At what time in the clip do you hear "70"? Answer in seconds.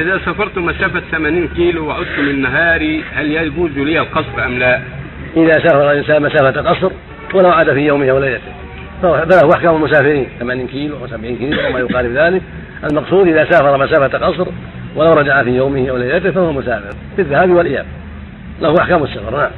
11.06-11.36